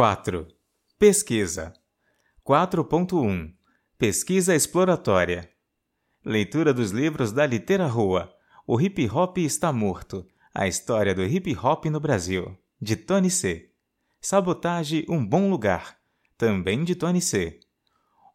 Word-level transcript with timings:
4. 0.00 0.48
Pesquisa. 0.98 1.74
4.1 2.42 3.52
Pesquisa 3.98 4.54
exploratória. 4.54 5.50
Leitura 6.24 6.72
dos 6.72 6.90
livros 6.90 7.32
da 7.32 7.44
Litera 7.44 7.86
Rua. 7.86 8.34
O 8.66 8.80
Hip 8.80 9.06
Hop 9.10 9.36
está 9.36 9.70
morto. 9.74 10.26
A 10.54 10.66
história 10.66 11.14
do 11.14 11.22
hip 11.22 11.54
hop 11.54 11.84
no 11.90 12.00
Brasil. 12.00 12.58
De 12.80 12.96
Tony 12.96 13.30
C. 13.30 13.74
Sabotage 14.22 15.04
um 15.06 15.22
bom 15.22 15.50
lugar. 15.50 15.98
Também 16.38 16.82
de 16.82 16.94
Tony 16.94 17.20
C. 17.20 17.60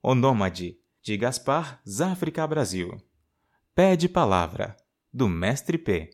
O 0.04 0.14
Nômade. 0.14 0.78
De 1.02 1.18
Gaspar 1.18 1.82
Záfrica 1.84 2.46
Brasil. 2.46 2.96
Pé 3.74 3.96
de 3.96 4.08
Palavra. 4.08 4.78
Do 5.12 5.28
Mestre 5.28 5.80
P. 5.80 6.12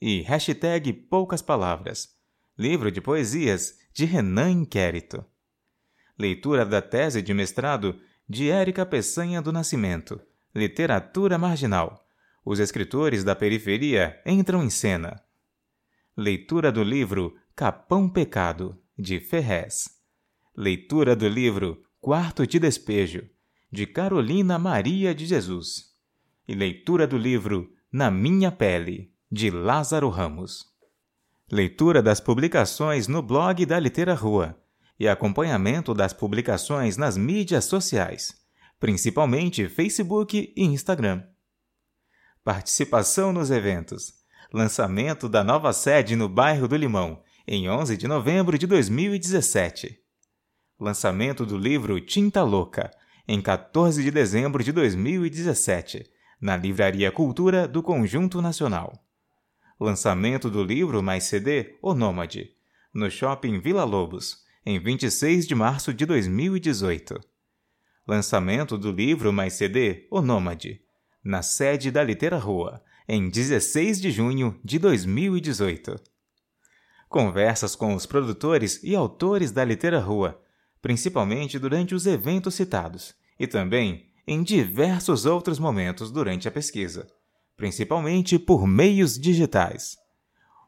E 0.00 0.20
hashtag 0.20 0.92
Poucas 0.92 1.42
Palavras. 1.42 2.10
Livro 2.56 2.92
de 2.92 3.00
poesias 3.00 3.79
de 3.92 4.04
Renan 4.04 4.50
Inquérito. 4.50 5.24
Leitura 6.18 6.64
da 6.64 6.80
tese 6.80 7.20
de 7.20 7.34
mestrado 7.34 7.98
de 8.28 8.50
Érica 8.50 8.86
Peçanha 8.86 9.42
do 9.42 9.52
Nascimento. 9.52 10.20
Literatura 10.54 11.38
marginal. 11.38 12.06
Os 12.44 12.58
escritores 12.58 13.24
da 13.24 13.34
periferia 13.34 14.20
entram 14.24 14.62
em 14.62 14.70
cena. 14.70 15.20
Leitura 16.16 16.70
do 16.70 16.82
livro 16.82 17.34
Capão 17.54 18.08
Pecado, 18.08 18.80
de 18.98 19.20
Ferrez. 19.20 19.88
Leitura 20.56 21.16
do 21.16 21.28
livro 21.28 21.82
Quarto 22.00 22.46
de 22.46 22.58
Despejo, 22.58 23.28
de 23.70 23.86
Carolina 23.86 24.58
Maria 24.58 25.14
de 25.14 25.26
Jesus. 25.26 25.90
E 26.46 26.54
leitura 26.54 27.06
do 27.06 27.16
livro 27.16 27.70
Na 27.92 28.10
Minha 28.10 28.50
Pele, 28.50 29.12
de 29.30 29.50
Lázaro 29.50 30.08
Ramos 30.08 30.70
leitura 31.52 32.00
das 32.00 32.20
publicações 32.20 33.08
no 33.08 33.20
blog 33.20 33.66
da 33.66 33.78
Litera 33.80 34.14
Rua 34.14 34.56
e 34.98 35.08
acompanhamento 35.08 35.92
das 35.92 36.12
publicações 36.12 36.96
nas 36.96 37.16
mídias 37.16 37.64
sociais, 37.64 38.36
principalmente 38.78 39.68
Facebook 39.68 40.52
e 40.56 40.64
Instagram. 40.64 41.24
Participação 42.44 43.32
nos 43.32 43.50
eventos. 43.50 44.12
Lançamento 44.52 45.28
da 45.28 45.42
nova 45.42 45.72
sede 45.72 46.14
no 46.14 46.28
bairro 46.28 46.68
do 46.68 46.76
Limão, 46.76 47.20
em 47.46 47.68
11 47.68 47.96
de 47.96 48.06
novembro 48.06 48.56
de 48.56 48.66
2017. 48.66 49.98
Lançamento 50.78 51.44
do 51.44 51.58
livro 51.58 52.00
Tinta 52.00 52.44
Louca, 52.44 52.92
em 53.26 53.42
14 53.42 54.02
de 54.02 54.10
dezembro 54.10 54.62
de 54.62 54.70
2017, 54.70 56.04
na 56.40 56.56
Livraria 56.56 57.10
Cultura 57.10 57.66
do 57.66 57.82
Conjunto 57.82 58.40
Nacional 58.40 58.92
lançamento 59.80 60.50
do 60.50 60.62
livro 60.62 61.02
mais 61.02 61.24
CD 61.24 61.78
O 61.80 61.94
Nômade, 61.94 62.54
no 62.92 63.10
Shopping 63.10 63.60
Vila 63.60 63.82
Lobos, 63.82 64.44
em 64.64 64.78
26 64.78 65.46
de 65.46 65.54
março 65.54 65.94
de 65.94 66.04
2018. 66.04 67.18
Lançamento 68.06 68.76
do 68.76 68.92
livro 68.92 69.32
mais 69.32 69.54
CD 69.54 70.06
O 70.10 70.20
Nômade, 70.20 70.82
na 71.24 71.40
sede 71.40 71.90
da 71.90 72.04
Litera 72.04 72.36
Rua, 72.36 72.82
em 73.08 73.30
16 73.30 74.02
de 74.02 74.10
junho 74.10 74.60
de 74.62 74.78
2018. 74.78 75.96
Conversas 77.08 77.74
com 77.74 77.94
os 77.94 78.04
produtores 78.04 78.82
e 78.84 78.94
autores 78.94 79.50
da 79.50 79.64
Litera 79.64 79.98
Rua, 79.98 80.42
principalmente 80.82 81.58
durante 81.58 81.94
os 81.94 82.06
eventos 82.06 82.54
citados, 82.54 83.14
e 83.38 83.46
também 83.46 84.10
em 84.26 84.42
diversos 84.42 85.24
outros 85.24 85.58
momentos 85.58 86.10
durante 86.12 86.46
a 86.46 86.50
pesquisa 86.50 87.10
principalmente 87.60 88.38
por 88.38 88.66
meios 88.66 89.18
digitais. 89.18 89.98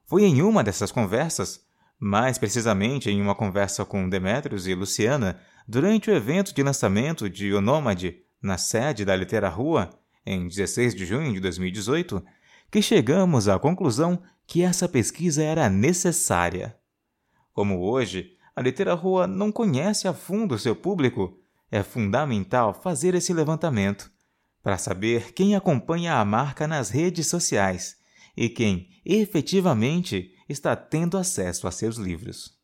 Foi 0.04 0.24
em 0.24 0.42
uma 0.42 0.62
dessas 0.62 0.92
conversas, 0.92 1.64
mais 1.98 2.36
precisamente 2.36 3.08
em 3.08 3.18
uma 3.22 3.34
conversa 3.34 3.82
com 3.82 4.10
Demetrios 4.10 4.66
e 4.66 4.74
Luciana, 4.74 5.40
durante 5.66 6.10
o 6.10 6.14
evento 6.14 6.54
de 6.54 6.62
lançamento 6.62 7.30
de 7.30 7.50
O 7.54 7.62
Nômade, 7.62 8.18
na 8.42 8.58
sede 8.58 9.06
da 9.06 9.16
Litera 9.16 9.48
Rua, 9.48 9.88
em 10.26 10.46
16 10.46 10.94
de 10.94 11.06
junho 11.06 11.32
de 11.32 11.40
2018, 11.40 12.22
que 12.70 12.82
chegamos 12.82 13.48
à 13.48 13.58
conclusão 13.58 14.22
que 14.46 14.62
essa 14.62 14.86
pesquisa 14.86 15.42
era 15.42 15.70
necessária. 15.70 16.76
Como 17.54 17.80
hoje, 17.80 18.36
a 18.54 18.60
Litera 18.60 18.92
Rua 18.92 19.26
não 19.26 19.50
conhece 19.50 20.06
a 20.06 20.12
fundo 20.12 20.58
seu 20.58 20.76
público, 20.76 21.38
é 21.70 21.82
fundamental 21.82 22.74
fazer 22.74 23.14
esse 23.14 23.32
levantamento 23.32 24.11
para 24.62 24.78
saber 24.78 25.32
quem 25.32 25.56
acompanha 25.56 26.14
a 26.14 26.24
marca 26.24 26.68
nas 26.68 26.90
redes 26.90 27.26
sociais 27.26 27.96
e 28.36 28.48
quem 28.48 28.88
efetivamente 29.04 30.32
está 30.48 30.76
tendo 30.76 31.18
acesso 31.18 31.66
a 31.66 31.70
seus 31.70 31.96
livros. 31.96 32.56